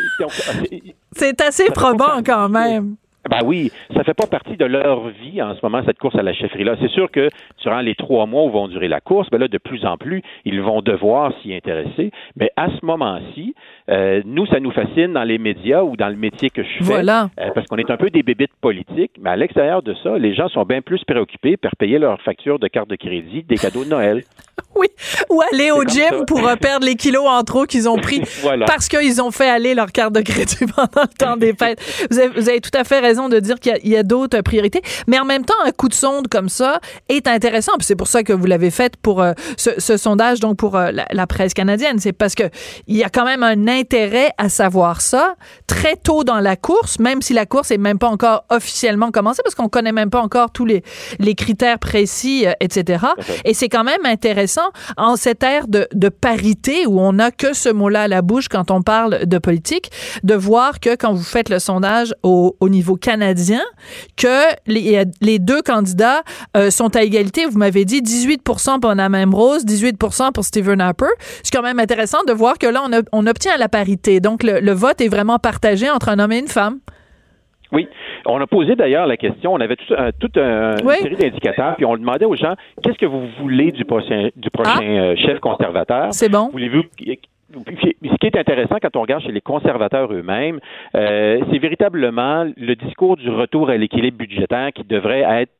c'est 1.12 1.40
assez 1.40 1.70
probant 1.70 2.22
quand 2.24 2.48
même. 2.48 2.96
Ben 3.30 3.38
oui, 3.44 3.70
ça 3.94 4.02
fait 4.02 4.14
pas 4.14 4.26
partie 4.26 4.56
de 4.56 4.64
leur 4.64 5.08
vie 5.08 5.40
en 5.40 5.54
ce 5.54 5.60
moment, 5.62 5.80
cette 5.86 5.98
course 5.98 6.16
à 6.16 6.22
la 6.22 6.34
chefferie-là. 6.34 6.74
C'est 6.80 6.90
sûr 6.90 7.10
que 7.10 7.28
durant 7.62 7.80
les 7.80 7.94
trois 7.94 8.26
mois 8.26 8.44
où 8.44 8.50
vont 8.50 8.66
durer 8.66 8.88
la 8.88 9.00
course, 9.00 9.28
ben 9.30 9.38
là, 9.38 9.46
de 9.46 9.58
plus 9.58 9.84
en 9.84 9.96
plus, 9.96 10.22
ils 10.44 10.60
vont 10.60 10.82
devoir 10.82 11.32
s'y 11.40 11.54
intéresser. 11.54 12.10
Mais 12.36 12.50
à 12.56 12.68
ce 12.68 12.84
moment-ci, 12.84 13.54
euh, 13.90 14.22
nous, 14.24 14.46
ça 14.46 14.58
nous 14.58 14.72
fascine 14.72 15.12
dans 15.12 15.22
les 15.22 15.38
médias 15.38 15.82
ou 15.82 15.96
dans 15.96 16.08
le 16.08 16.16
métier 16.16 16.50
que 16.50 16.64
je 16.64 16.78
fais. 16.78 16.84
Voilà. 16.84 17.30
Euh, 17.38 17.50
parce 17.54 17.68
qu'on 17.68 17.76
est 17.76 17.90
un 17.90 17.96
peu 17.96 18.10
des 18.10 18.24
bébites 18.24 18.54
politiques, 18.60 19.12
mais 19.20 19.30
à 19.30 19.36
l'extérieur 19.36 19.82
de 19.82 19.94
ça, 20.02 20.18
les 20.18 20.34
gens 20.34 20.48
sont 20.48 20.64
bien 20.64 20.82
plus 20.82 21.02
préoccupés 21.04 21.56
par 21.56 21.76
payer 21.76 21.98
leurs 21.98 22.20
factures 22.22 22.58
de 22.58 22.66
carte 22.66 22.90
de 22.90 22.96
crédit, 22.96 23.44
des 23.44 23.56
cadeaux 23.56 23.84
de 23.84 23.90
Noël. 23.90 24.24
oui, 24.74 24.88
ou 25.30 25.40
aller 25.52 25.70
au 25.70 25.84
gym 25.84 26.24
pour 26.26 26.40
perdre 26.60 26.84
les 26.84 26.96
kilos 26.96 27.26
en 27.26 27.42
trop 27.44 27.66
qu'ils 27.66 27.88
ont 27.88 27.98
pris 27.98 28.22
parce 28.66 28.88
qu'ils 28.88 29.22
ont 29.22 29.30
fait 29.30 29.48
aller 29.48 29.74
leur 29.74 29.92
carte 29.92 30.12
de 30.12 30.20
crédit 30.20 30.66
pendant 30.76 31.02
le 31.02 31.16
temps 31.16 31.36
des 31.36 31.54
fêtes. 31.54 31.80
Vous 32.10 32.18
avez, 32.18 32.28
vous 32.28 32.48
avez 32.48 32.60
tout 32.60 32.76
à 32.76 32.84
fait 32.84 32.98
raison 32.98 33.11
de 33.12 33.40
dire 33.40 33.60
qu'il 33.60 33.76
y 33.84 33.96
a, 33.96 34.02
d'autres 34.02 34.40
priorités. 34.40 34.82
Mais 35.06 35.18
en 35.18 35.24
même 35.24 35.44
temps, 35.44 35.54
un 35.64 35.70
coup 35.70 35.88
de 35.88 35.94
sonde 35.94 36.28
comme 36.28 36.48
ça 36.48 36.80
est 37.08 37.26
intéressant. 37.26 37.72
c'est 37.80 37.96
pour 37.96 38.08
ça 38.08 38.22
que 38.22 38.32
vous 38.32 38.46
l'avez 38.46 38.70
fait 38.70 38.96
pour 38.96 39.22
euh, 39.22 39.32
ce, 39.56 39.96
sondage, 39.96 40.40
donc 40.40 40.56
pour 40.56 40.76
euh, 40.76 40.90
la, 40.90 41.26
presse 41.26 41.54
canadienne. 41.54 41.98
C'est 41.98 42.12
parce 42.12 42.34
que 42.34 42.44
il 42.86 42.96
y 42.96 43.04
a 43.04 43.08
quand 43.08 43.24
même 43.24 43.42
un 43.42 43.68
intérêt 43.68 44.32
à 44.38 44.48
savoir 44.48 45.00
ça 45.00 45.36
très 45.66 45.96
tôt 45.96 46.24
dans 46.24 46.40
la 46.40 46.56
course, 46.56 46.98
même 46.98 47.22
si 47.22 47.32
la 47.32 47.46
course 47.46 47.70
est 47.70 47.78
même 47.78 47.98
pas 47.98 48.08
encore 48.08 48.44
officiellement 48.50 49.10
commencée, 49.10 49.42
parce 49.44 49.54
qu'on 49.54 49.68
connaît 49.68 49.92
même 49.92 50.10
pas 50.10 50.20
encore 50.20 50.50
tous 50.52 50.64
les, 50.64 50.82
les 51.18 51.34
critères 51.34 51.78
précis, 51.78 52.46
euh, 52.46 52.52
etc. 52.60 53.06
Et 53.44 53.54
c'est 53.54 53.68
quand 53.68 53.84
même 53.84 54.04
intéressant 54.04 54.70
en 54.96 55.16
cette 55.16 55.42
ère 55.42 55.68
de, 55.68 55.86
de 55.92 56.08
parité 56.08 56.86
où 56.86 57.00
on 57.00 57.12
n'a 57.12 57.30
que 57.30 57.52
ce 57.54 57.68
mot-là 57.68 58.02
à 58.02 58.08
la 58.08 58.22
bouche 58.22 58.48
quand 58.48 58.70
on 58.70 58.82
parle 58.82 59.26
de 59.26 59.38
politique, 59.38 59.90
de 60.22 60.34
voir 60.34 60.80
que 60.80 60.96
quand 60.96 61.12
vous 61.12 61.22
faites 61.22 61.48
le 61.48 61.58
sondage 61.58 62.14
au, 62.22 62.56
au 62.60 62.68
niveau 62.68 62.96
canadien 63.02 63.60
que 64.16 64.54
les, 64.66 65.04
les 65.20 65.38
deux 65.38 65.60
candidats 65.60 66.22
euh, 66.56 66.70
sont 66.70 66.96
à 66.96 67.02
égalité. 67.02 67.44
Vous 67.44 67.58
m'avez 67.58 67.84
dit 67.84 68.00
18% 68.00 68.80
pour 68.80 68.94
Mme 68.94 69.34
Rose, 69.34 69.66
18% 69.66 70.32
pour 70.32 70.44
Stephen 70.44 70.80
Harper. 70.80 71.12
C'est 71.42 71.54
quand 71.54 71.62
même 71.62 71.78
intéressant 71.78 72.24
de 72.26 72.32
voir 72.32 72.58
que 72.58 72.66
là, 72.66 72.82
on, 72.84 73.02
on 73.12 73.26
obtient 73.26 73.56
la 73.58 73.68
parité. 73.68 74.20
Donc, 74.20 74.42
le, 74.42 74.72
vote 74.72 75.00
est 75.00 75.08
vraiment 75.08 75.38
partagé 75.38 75.90
entre 75.90 76.08
un 76.08 76.18
homme 76.18 76.32
et 76.32 76.38
une 76.38 76.48
femme. 76.48 76.78
Oui. 77.72 77.88
On 78.26 78.40
a 78.40 78.46
posé 78.46 78.76
d'ailleurs 78.76 79.06
la 79.06 79.16
question, 79.16 79.52
on 79.52 79.60
avait 79.60 79.76
toute 80.20 80.36
un, 80.36 80.76
une 80.76 80.90
série 80.90 81.16
d'indicateurs, 81.16 81.74
puis 81.76 81.84
on 81.84 81.96
demandait 81.96 82.26
aux 82.26 82.36
gens 82.36 82.54
qu'est-ce 82.82 82.98
que 82.98 83.06
vous 83.06 83.26
voulez 83.40 83.72
du 83.72 83.84
prochain, 83.84 84.28
du 84.36 84.50
prochain 84.50 84.78
ah. 84.80 84.82
euh, 84.82 85.16
chef 85.16 85.40
conservateur? 85.40 86.08
C'est 86.12 86.28
bon. 86.28 86.50
Voulez-vous 86.52 86.82
ce 87.52 88.16
qui 88.16 88.26
est 88.26 88.36
intéressant 88.36 88.76
quand 88.80 88.96
on 88.96 89.02
regarde 89.02 89.22
chez 89.22 89.32
les 89.32 89.40
conservateurs 89.40 90.12
eux-mêmes, 90.12 90.60
euh, 90.94 91.40
c'est 91.50 91.58
véritablement 91.58 92.50
le 92.56 92.74
discours 92.74 93.16
du 93.16 93.30
retour 93.30 93.70
à 93.70 93.76
l'équilibre 93.76 94.18
budgétaire 94.18 94.70
qui 94.72 94.84
devrait 94.84 95.20
être 95.20 95.52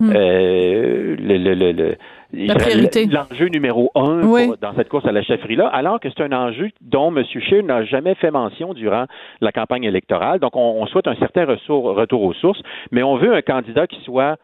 hmm. 0.00 0.10
euh, 0.14 1.16
le, 1.18 1.54
le, 1.54 1.72
le, 1.72 1.96
l'enjeu 2.32 3.48
numéro 3.48 3.90
un 3.94 4.20
dans 4.60 4.74
cette 4.76 4.88
course 4.88 5.06
à 5.06 5.12
la 5.12 5.22
chefferie-là, 5.22 5.68
alors 5.68 6.00
que 6.00 6.08
c'est 6.10 6.22
un 6.22 6.32
enjeu 6.32 6.70
dont 6.80 7.14
M. 7.14 7.24
Scheer 7.24 7.62
n'a 7.62 7.84
jamais 7.84 8.14
fait 8.14 8.30
mention 8.30 8.74
durant 8.74 9.06
la 9.40 9.52
campagne 9.52 9.84
électorale. 9.84 10.40
Donc, 10.40 10.56
on, 10.56 10.82
on 10.82 10.86
souhaite 10.86 11.06
un 11.06 11.16
certain 11.16 11.44
retour 11.44 12.22
aux 12.22 12.34
sources, 12.34 12.60
mais 12.90 13.02
on 13.02 13.16
veut 13.16 13.34
un 13.34 13.42
candidat 13.42 13.86
qui 13.86 14.00
soit 14.02 14.36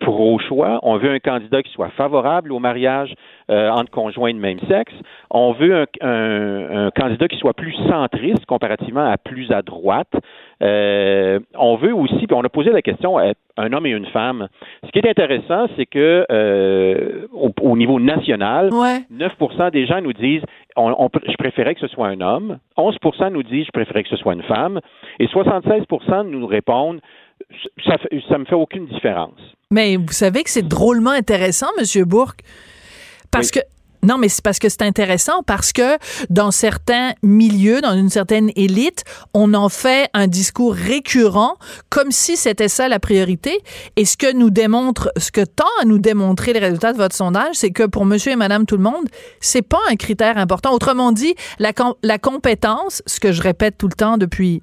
pro-choix. 0.00 0.78
On 0.82 0.98
veut 0.98 1.10
un 1.10 1.18
candidat 1.18 1.62
qui 1.62 1.72
soit 1.72 1.88
favorable 1.90 2.52
au 2.52 2.58
mariage 2.58 3.14
euh, 3.50 3.70
entre 3.70 3.90
conjoints 3.90 4.34
de 4.34 4.38
même 4.38 4.60
sexe. 4.68 4.92
On 5.30 5.52
veut 5.52 5.86
un, 6.00 6.90
candidat 6.94 7.28
qui 7.28 7.38
soit 7.38 7.54
plus 7.54 7.74
centriste 7.88 8.44
comparativement 8.46 9.10
à 9.10 9.16
plus 9.16 9.50
à 9.50 9.62
droite. 9.62 10.12
Euh, 10.62 11.40
on 11.58 11.76
veut 11.76 11.94
aussi, 11.94 12.26
puis 12.26 12.34
on 12.34 12.44
a 12.44 12.48
posé 12.48 12.70
la 12.70 12.82
question 12.82 13.18
à 13.18 13.32
un 13.56 13.72
homme 13.72 13.86
et 13.86 13.90
une 13.90 14.06
femme. 14.06 14.48
Ce 14.84 14.90
qui 14.90 14.98
est 14.98 15.08
intéressant, 15.08 15.66
c'est 15.76 15.86
que 15.86 16.26
euh, 16.30 17.26
au, 17.32 17.76
niveau 17.76 17.98
national, 18.00 18.70
9% 18.70 19.70
des 19.70 19.86
gens 19.86 20.00
nous 20.00 20.12
disent 20.12 20.42
on, 20.76 21.08
je 21.26 21.36
préférais 21.36 21.74
que 21.74 21.80
ce 21.80 21.88
soit 21.88 22.08
un 22.08 22.20
homme, 22.20 22.58
11% 22.76 23.30
nous 23.30 23.42
disent 23.42 23.66
je 23.66 23.72
préférais 23.72 24.02
que 24.02 24.10
ce 24.10 24.16
soit 24.16 24.34
une 24.34 24.42
femme, 24.42 24.80
et 25.18 25.26
76% 25.26 26.26
nous 26.28 26.46
répondent 26.46 27.00
ça, 27.84 27.96
ça 28.28 28.38
me 28.38 28.44
fait 28.44 28.54
aucune 28.54 28.86
différence. 28.86 29.38
Mais 29.70 29.96
vous 29.96 30.12
savez 30.12 30.42
que 30.44 30.50
c'est 30.50 30.66
drôlement 30.66 31.10
intéressant, 31.10 31.68
Monsieur 31.78 32.04
Bourque, 32.04 32.40
parce 33.30 33.50
que 33.50 33.60
non, 34.06 34.18
mais 34.18 34.28
c'est 34.28 34.42
parce 34.42 34.60
que 34.60 34.68
c'est 34.68 34.82
intéressant 34.82 35.42
parce 35.44 35.72
que 35.72 35.98
dans 36.30 36.52
certains 36.52 37.12
milieux, 37.24 37.80
dans 37.80 37.94
une 37.94 38.08
certaine 38.08 38.50
élite, 38.54 39.02
on 39.34 39.52
en 39.52 39.68
fait 39.68 40.08
un 40.14 40.28
discours 40.28 40.74
récurrent 40.74 41.56
comme 41.90 42.12
si 42.12 42.36
c'était 42.36 42.68
ça 42.68 42.88
la 42.88 43.00
priorité. 43.00 43.58
Et 43.96 44.04
ce 44.04 44.16
que 44.16 44.32
nous 44.32 44.50
démontre, 44.50 45.10
ce 45.16 45.32
que 45.32 45.40
tend 45.40 45.64
à 45.82 45.84
nous 45.86 45.98
démontrer 45.98 46.52
les 46.52 46.60
résultats 46.60 46.92
de 46.92 46.98
votre 46.98 47.16
sondage, 47.16 47.54
c'est 47.54 47.72
que 47.72 47.82
pour 47.82 48.04
monsieur 48.04 48.30
et 48.30 48.36
madame 48.36 48.64
tout 48.64 48.76
le 48.76 48.84
monde, 48.84 49.06
c'est 49.40 49.66
pas 49.66 49.80
un 49.90 49.96
critère 49.96 50.38
important. 50.38 50.72
Autrement 50.72 51.10
dit, 51.10 51.34
la, 51.58 51.72
la 52.04 52.18
compétence, 52.18 53.02
ce 53.06 53.18
que 53.18 53.32
je 53.32 53.42
répète 53.42 53.76
tout 53.76 53.88
le 53.88 53.94
temps 53.94 54.18
depuis 54.18 54.62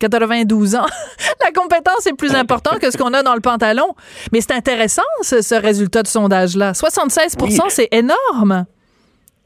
92 0.00 0.74
ans, 0.76 0.86
la 1.44 1.52
compétence 1.52 2.06
est 2.06 2.16
plus 2.16 2.34
importante 2.34 2.78
que 2.80 2.90
ce 2.90 2.98
qu'on 2.98 3.12
a 3.14 3.22
dans 3.22 3.34
le 3.34 3.40
pantalon. 3.40 3.94
Mais 4.32 4.40
c'est 4.40 4.54
intéressant, 4.54 5.02
ce, 5.22 5.60
résultat 5.60 6.02
de 6.02 6.08
sondage-là. 6.08 6.72
76% 6.72 7.64
c'est 7.68 7.88
énorme. 7.92 8.64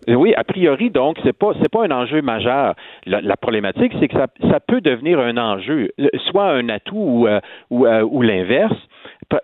Oui, 0.06 0.32
a 0.34 0.44
priori, 0.44 0.88
donc, 0.90 1.18
c'est 1.22 1.36
pas 1.36 1.52
c'est 1.60 1.68
pas 1.68 1.84
un 1.84 1.90
enjeu 1.90 2.22
majeur. 2.22 2.74
La, 3.04 3.36
problématique, 3.36 3.92
c'est 4.00 4.08
que 4.08 4.14
ça, 4.14 4.26
ça, 4.50 4.58
peut 4.58 4.80
devenir 4.80 5.20
un 5.20 5.36
enjeu, 5.36 5.90
soit 6.30 6.50
un 6.50 6.70
atout 6.70 6.96
ou, 6.96 7.26
euh, 7.26 7.40
ou, 7.68 7.86
euh, 7.86 8.02
ou 8.02 8.22
l'inverse 8.22 8.76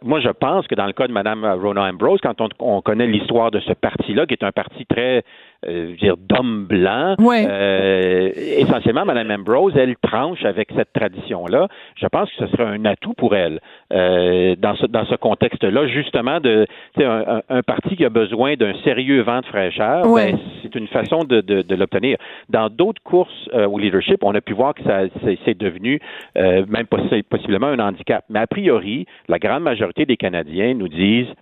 moi, 0.02 0.20
je 0.20 0.30
pense 0.30 0.66
que 0.66 0.74
dans 0.74 0.86
le 0.86 0.92
cas 0.92 1.06
de 1.06 1.12
Mme 1.12 1.44
Rona 1.62 1.82
Ambrose, 1.84 2.20
quand 2.22 2.40
on, 2.58 2.80
connaît 2.80 3.06
l'histoire 3.06 3.50
de 3.50 3.60
ce 3.60 3.72
parti-là, 3.72 4.26
qui 4.26 4.34
est 4.34 4.44
un 4.44 4.52
parti 4.52 4.86
très, 4.86 5.24
euh, 5.66 5.94
dire, 5.96 6.16
d'hommes 6.16 6.66
blancs, 6.66 7.16
euh, 7.20 8.30
essentiellement, 8.36 9.04
Mme 9.04 9.30
Ambrose, 9.30 9.74
elle 9.76 9.96
tranche 9.96 10.44
avec 10.44 10.68
cette 10.76 10.92
tradition-là. 10.92 11.68
Je 11.96 12.06
pense 12.06 12.30
que 12.30 12.46
ce 12.46 12.52
serait 12.52 12.64
un 12.64 12.84
atout 12.84 13.14
pour 13.14 13.34
elle 13.34 13.60
euh, 13.92 14.56
dans 14.58 14.76
ce, 14.76 14.86
dans 14.86 15.06
ce 15.06 15.14
contexte-là, 15.14 15.86
justement, 15.86 16.40
de 16.40 16.66
un, 16.98 17.40
un, 17.48 17.62
parti 17.62 17.96
qui 17.96 18.04
a 18.04 18.08
besoin 18.08 18.54
d'un 18.54 18.74
sérieux 18.84 19.22
vent 19.22 19.40
de 19.40 19.46
fraîcheur. 19.46 20.02
Ben, 20.14 20.38
c'est 20.62 20.74
une 20.74 20.88
façon 20.88 21.24
de, 21.24 21.40
de, 21.40 21.62
de 21.62 21.74
l'obtenir. 21.74 22.16
Dans 22.48 22.68
d'autres 22.68 23.02
courses 23.02 23.48
au 23.52 23.78
leadership, 23.78 24.22
on 24.22 24.34
a 24.34 24.40
pu 24.40 24.52
voir 24.52 24.74
que 24.74 24.82
ça 24.84 25.02
c'est 25.44 25.58
devenu 25.58 26.00
même 26.34 26.86
possiblement 27.28 27.68
un 27.68 27.78
handicap. 27.78 28.24
Mais 28.28 28.40
a 28.40 28.46
priori, 28.46 29.06
la 29.28 29.38
grande 29.38 29.62
majorité 29.62 30.06
des 30.06 30.16
Canadiens 30.16 30.74
nous 30.74 30.88
disent 30.88 31.32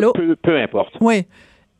peu, 0.00 0.36
peu 0.36 0.56
importe. 0.58 0.94
Oui. 1.00 1.26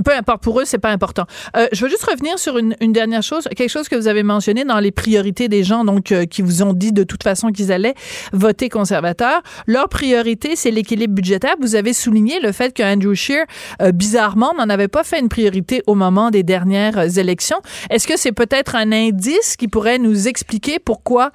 Peu 0.03 0.13
importe, 0.13 0.43
pour 0.43 0.61
eux, 0.61 0.65
c'est 0.65 0.79
pas 0.79 0.91
important. 0.91 1.25
Euh, 1.57 1.69
je 1.73 1.85
veux 1.85 1.89
juste 1.89 2.05
revenir 2.05 2.37
sur 2.39 2.59
une, 2.59 2.75
une, 2.81 2.93
dernière 2.93 3.23
chose, 3.23 3.49
quelque 3.57 3.71
chose 3.71 3.89
que 3.89 3.95
vous 3.95 4.09
avez 4.09 4.25
mentionné 4.25 4.65
dans 4.65 4.81
les 4.81 4.91
priorités 4.91 5.49
des 5.49 5.63
gens, 5.63 5.85
donc 5.85 6.11
euh, 6.11 6.27
qui 6.27 6.43
vous 6.43 6.63
ont 6.65 6.73
dit 6.73 6.93
de 6.93 7.05
toute 7.05 7.23
façon 7.23 7.53
qu'ils 7.53 7.71
allaient 7.71 7.95
voter 8.33 8.69
conservateur. 8.69 9.41
Leur 9.69 9.89
priorité, 9.89 10.57
c'est 10.57 10.73
l'équilibre 10.73 11.15
budgétaire. 11.15 11.55
Vous 11.61 11.77
avez 11.77 11.93
souligné 11.93 12.41
le 12.41 12.51
fait 12.51 12.75
que 12.75 12.83
Andrew 12.83 13.15
Scheer, 13.15 13.45
euh, 13.83 13.93
bizarrement, 13.93 14.53
n'en 14.55 14.69
avait 14.69 14.89
pas 14.89 15.05
fait 15.05 15.21
une 15.21 15.29
priorité 15.29 15.83
au 15.87 15.95
moment 15.95 16.31
des 16.31 16.43
dernières 16.43 17.17
élections. 17.17 17.61
Est-ce 17.89 18.09
que 18.09 18.19
c'est 18.19 18.33
peut-être 18.33 18.75
un 18.75 18.91
indice 18.91 19.57
qui 19.57 19.69
pourrait 19.69 19.99
nous 19.99 20.27
expliquer 20.27 20.81
pourquoi 20.81 21.31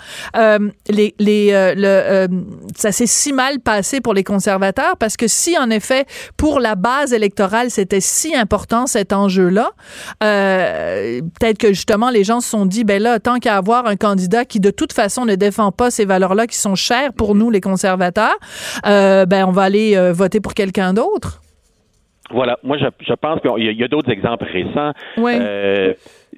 les, 0.89 1.15
les 1.17 1.73
le, 1.75 2.27
ça 2.75 2.91
s'est 2.91 3.07
si 3.07 3.31
mal 3.31 3.59
passé 3.59 4.01
pour 4.01 4.13
les 4.13 4.23
conservateurs? 4.23 4.97
Parce 4.97 5.15
que 5.15 5.27
si 5.27 5.57
en 5.57 5.69
effet, 5.69 6.05
pour 6.35 6.59
la 6.59 6.75
base 6.75 7.13
électorale, 7.13 7.71
c'était 7.71 8.01
si 8.01 8.35
important 8.35 8.48
important 8.49 8.87
cet 8.87 9.13
enjeu-là. 9.13 9.69
Euh, 10.23 11.21
peut-être 11.39 11.59
que 11.59 11.67
justement 11.67 12.09
les 12.09 12.23
gens 12.23 12.39
se 12.39 12.49
sont 12.49 12.65
dit, 12.65 12.83
ben 12.83 12.99
là, 12.99 13.19
tant 13.19 13.37
qu'à 13.37 13.57
avoir 13.57 13.85
un 13.85 13.95
candidat 13.95 14.43
qui 14.43 14.59
de 14.59 14.71
toute 14.71 14.91
façon 14.91 15.25
ne 15.25 15.35
défend 15.35 15.71
pas 15.71 15.91
ces 15.91 16.05
valeurs-là 16.05 16.47
qui 16.47 16.57
sont 16.57 16.73
chères 16.73 17.13
pour 17.13 17.35
nous 17.35 17.51
les 17.51 17.61
conservateurs, 17.61 18.37
euh, 18.87 19.27
ben 19.27 19.45
on 19.45 19.51
va 19.51 19.63
aller 19.63 19.95
euh, 19.95 20.11
voter 20.13 20.39
pour 20.39 20.55
quelqu'un 20.55 20.93
d'autre. 20.93 21.41
Voilà, 22.31 22.57
moi 22.63 22.77
je, 22.77 23.13
pense 23.13 23.39
qu'il 23.41 23.63
y 23.63 23.83
a, 23.83 23.87
d'autres 23.87 24.11
exemples 24.11 24.45
récents. 24.45 24.93
Oui 25.17 25.33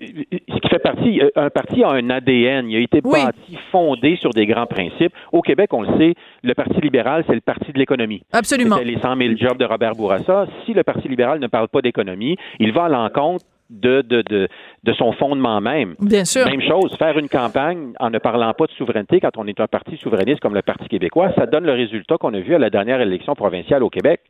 ce 0.01 0.59
qui 0.59 0.69
fait 0.69 0.79
partie, 0.79 1.21
un 1.35 1.49
parti 1.49 1.83
a 1.83 1.89
un 1.89 2.09
ADN, 2.09 2.69
il 2.69 2.77
a 2.77 2.79
été 2.79 3.01
bâti, 3.01 3.57
fondé 3.71 4.15
sur 4.17 4.31
des 4.31 4.45
grands 4.45 4.65
principes. 4.65 5.13
Au 5.31 5.41
Québec, 5.41 5.73
on 5.73 5.81
le 5.81 5.97
sait, 5.97 6.13
le 6.43 6.53
Parti 6.53 6.81
libéral, 6.81 7.23
c'est 7.27 7.35
le 7.35 7.41
parti 7.41 7.71
de 7.71 7.77
l'économie. 7.77 8.23
Absolument. 8.31 8.77
C'était 8.77 8.91
les 8.91 8.99
100 8.99 9.15
000 9.15 9.35
jobs 9.37 9.57
de 9.57 9.65
Robert 9.65 9.95
Bourassa. 9.95 10.47
Si 10.65 10.73
le 10.73 10.83
Parti 10.83 11.07
libéral 11.07 11.39
ne 11.39 11.47
parle 11.47 11.67
pas 11.67 11.81
d'économie, 11.81 12.37
il 12.59 12.71
va 12.71 12.85
à 12.85 12.89
l'encontre 12.89 13.45
de, 13.71 14.01
de, 14.01 14.21
de, 14.21 14.47
de, 14.83 14.93
son 14.93 15.13
fondement 15.13 15.61
même. 15.61 15.95
Bien 15.99 16.25
sûr. 16.25 16.45
Même 16.45 16.61
chose, 16.61 16.95
faire 16.97 17.17
une 17.17 17.29
campagne 17.29 17.93
en 17.99 18.09
ne 18.09 18.19
parlant 18.19 18.53
pas 18.53 18.65
de 18.65 18.71
souveraineté 18.71 19.19
quand 19.19 19.37
on 19.37 19.47
est 19.47 19.59
un 19.59 19.67
parti 19.67 19.95
souverainiste 19.97 20.41
comme 20.41 20.53
le 20.53 20.61
Parti 20.61 20.87
québécois, 20.89 21.31
ça 21.37 21.45
donne 21.45 21.63
le 21.63 21.71
résultat 21.71 22.17
qu'on 22.17 22.33
a 22.33 22.39
vu 22.39 22.53
à 22.53 22.59
la 22.59 22.69
dernière 22.69 22.99
élection 22.99 23.33
provinciale 23.33 23.81
au 23.83 23.89
Québec. 23.89 24.21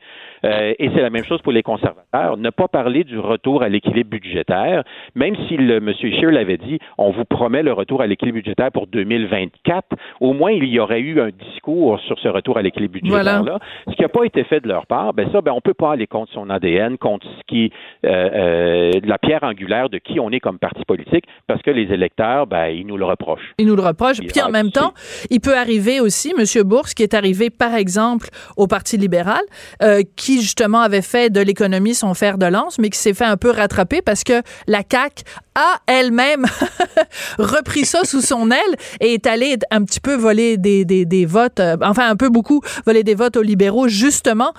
Euh, 0.44 0.74
et 0.80 0.90
c'est 0.94 1.02
la 1.02 1.10
même 1.10 1.24
chose 1.26 1.42
pour 1.42 1.52
les 1.52 1.64
conservateurs. 1.64 2.38
Ne 2.38 2.50
pas 2.50 2.68
parler 2.68 3.04
du 3.04 3.20
retour 3.20 3.64
à 3.64 3.70
l'équilibre 3.70 4.10
budgétaire, 4.10 4.84
même 5.16 5.36
si 5.48 5.58
le, 5.58 5.78
M. 5.78 5.94
Scheer 6.00 6.32
l'avait 6.32 6.58
dit, 6.58 6.80
on 6.98 7.12
vous 7.12 7.26
promet 7.26 7.64
le 7.64 7.74
retour 7.74 8.02
à 8.02 8.08
l'équilibre 8.08 8.40
budgétaire 8.40 8.72
pour 8.72 8.88
2024, 8.88 9.88
au 10.20 10.34
moins 10.34 10.52
il 10.52 10.66
y 10.66 10.80
aurait 10.80 11.00
eu 11.00 11.22
un 11.22 11.30
discours 11.30 12.00
sur 12.02 12.18
ce 12.20 12.28
retour 12.28 12.58
à 12.58 12.62
l'équilibre 12.62 12.94
budgétaire-là. 12.94 13.60
Ce 13.88 13.96
qui 13.96 14.02
n'a 14.02 14.10
pas 14.10 14.24
été 14.24 14.44
fait 14.44 14.60
de 14.62 14.68
leur 14.68 14.86
part, 14.86 15.14
ben 15.14 15.30
ça, 15.32 15.42
ben 15.42 15.52
on 15.52 15.62
peut 15.62 15.74
pas 15.74 15.94
aller 15.94 16.08
contre 16.08 16.32
son 16.34 16.50
ADN, 16.50 16.98
contre 16.98 17.28
ce 17.28 17.44
qui, 17.48 17.72
euh, 18.06 18.10
euh, 18.34 18.92
la 19.04 19.18
pierre 19.18 19.44
angulaire 19.44 19.90
de 19.90 19.98
qui 19.98 20.20
on 20.20 20.30
est 20.32 20.40
comme 20.40 20.60
parti 20.60 20.84
politique, 20.86 21.26
parce 21.48 21.62
que 21.62 21.72
les 21.72 21.94
électeurs, 21.94 22.48
ben, 22.48 22.68
ils 22.68 22.86
nous 22.86 22.98
le 22.98 23.06
reprochent. 23.06 23.54
Ils 23.58 23.68
nous 23.68 23.76
le 23.76 23.84
reprochent. 23.84 24.20
Puis 24.20 24.42
en 24.42 24.50
même 24.50 24.72
temps, 24.72 24.94
il 25.30 25.40
peut 25.40 25.56
arriver 25.56 26.00
aussi, 26.00 26.34
M. 26.38 26.64
Bourse, 26.64 26.94
qui 26.94 27.04
est 27.04 27.14
arrivé, 27.14 27.50
par 27.50 27.76
exemple, 27.76 28.28
au 28.58 28.68
Parti 28.68 28.98
libéral, 28.98 29.42
euh, 29.82 30.02
qui 30.16 30.31
justement 30.40 30.82
avait 30.82 31.02
fait 31.02 31.30
de 31.30 31.42
l'économie 31.42 31.96
son 31.96 32.14
fer 32.14 32.38
de 32.38 32.46
lance, 32.46 32.78
mais 32.78 32.90
qui 32.90 33.00
s'est 33.00 33.14
fait 33.14 33.26
un 33.26 33.38
peu 33.38 33.50
rattraper 33.50 34.02
parce 34.02 34.24
que 34.24 34.42
la 34.68 34.84
CAQ 34.90 35.24
a 35.56 35.80
elle-même 35.88 36.46
repris 37.40 37.86
ça 37.86 38.04
sous 38.04 38.22
son 38.22 38.52
aile 38.52 38.76
et 39.00 39.16
est 39.16 39.28
allée 39.28 39.58
un 39.72 39.84
petit 39.84 40.00
peu 40.00 40.16
voler 40.16 40.58
des, 40.58 40.86
des, 40.86 41.06
des 41.06 41.26
votes, 41.26 41.60
euh, 41.60 41.76
enfin 41.82 42.10
un 42.10 42.16
peu 42.16 42.30
beaucoup 42.30 42.62
voler 42.86 43.04
des 43.04 43.16
votes 43.16 43.36
aux 43.36 43.42
libéraux 43.42 43.88
justement 43.88 44.54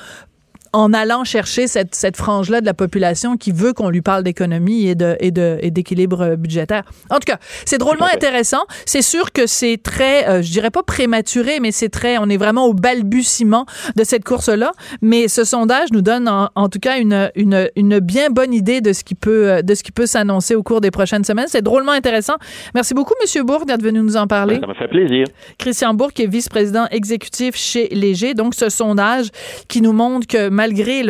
en 0.73 0.93
allant 0.93 1.25
chercher 1.25 1.67
cette, 1.67 1.95
cette 1.95 2.17
frange-là 2.17 2.61
de 2.61 2.67
la 2.67 2.75
population 2.75 3.37
qui 3.37 3.53
veut 3.53 3.73
qu'on 3.73 3.91
lui 3.91 4.03
parle 4.03 4.23
d'économie 4.23 4.87
et 4.87 4.95
de 4.95 5.17
et 5.21 5.31
de 5.31 5.59
et 5.61 5.71
d'équilibre 5.71 6.37
budgétaire. 6.37 6.85
En 7.11 7.17
tout 7.17 7.27
cas, 7.27 7.39
c'est 7.65 7.79
drôlement 7.79 8.07
intéressant. 8.07 8.63
C'est 8.87 9.03
sûr 9.03 9.33
que 9.33 9.47
c'est 9.47 9.79
très, 9.83 10.29
euh, 10.29 10.43
je 10.43 10.51
dirais 10.51 10.71
pas 10.71 10.83
prématuré, 10.83 11.61
mais 11.61 11.73
c'est 11.73 11.89
très, 11.89 12.19
on 12.19 12.29
est 12.29 12.37
vraiment 12.37 12.67
au 12.67 12.75
balbutiement 12.75 13.67
de 13.97 14.05
cette 14.05 14.25
course-là. 14.25 14.73
Mais 15.03 15.29
ce 15.29 15.45
sondage 15.45 15.91
nous 15.93 16.03
donne 16.03 16.29
en, 16.29 16.69
tout 16.69 16.79
cas 16.79 16.99
une, 16.99 17.31
une, 17.35 17.69
une 17.77 17.99
bien 17.99 18.31
bonne 18.31 18.55
idée 18.55 18.81
de 18.81 18.93
ce 18.93 19.05
qui 19.05 19.15
peut 19.15 19.51
euh, 19.51 19.63
de 19.63 19.75
ce 19.75 19.83
qui 19.83 19.93
peut 19.93 20.07
s'annoncer 20.07 20.55
au 20.55 20.63
cours 20.63 20.81
des 20.81 20.91
prochaines 20.91 21.25
semaines. 21.25 21.47
C'est 21.49 21.63
drôlement 21.63 21.93
intéressant. 21.93 22.35
Merci 22.75 22.95
beaucoup, 22.95 23.15
Monsieur 23.21 23.43
Bourg, 23.43 23.67
d'être 23.67 23.83
venu 23.83 24.01
nous 24.01 24.17
en 24.17 24.27
parler. 24.27 24.59
Ça 24.61 24.67
me 24.67 24.75
fait 24.75 24.89
plaisir. 24.89 25.27
Christian 25.59 25.95
Bourg, 25.95 26.13
qui 26.13 26.23
est 26.23 26.27
vice-président 26.27 26.87
exécutif 26.91 27.57
chez 27.57 27.89
Léger. 27.89 28.35
Donc, 28.35 28.55
ce 28.55 28.69
sondage 28.69 29.29
qui 29.69 29.81
nous 29.83 29.93
montre 29.93 30.27
que 30.27 30.49
malgré 30.63 31.03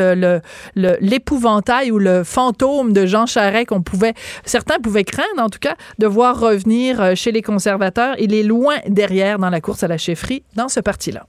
l'épouvantail 0.74 1.90
ou 1.90 1.98
le 1.98 2.24
fantôme 2.24 2.94
de 2.94 3.04
Jean 3.04 3.26
Charest 3.26 3.66
qu'on 3.66 3.82
pouvait, 3.82 4.14
certains 4.46 4.78
pouvaient 4.78 5.04
craindre 5.04 5.42
en 5.42 5.50
tout 5.50 5.58
cas, 5.58 5.76
de 5.98 6.06
voir 6.06 6.40
revenir 6.40 7.02
euh, 7.02 7.14
chez 7.14 7.32
les 7.32 7.42
conservateurs, 7.42 8.14
il 8.18 8.32
est 8.32 8.42
loin 8.42 8.76
derrière 8.88 9.38
dans 9.38 9.50
la 9.50 9.60
course 9.60 9.82
à 9.82 9.88
la 9.88 9.98
chefferie 9.98 10.42
dans 10.56 10.68
ce 10.68 10.80
parti-là. 10.80 11.26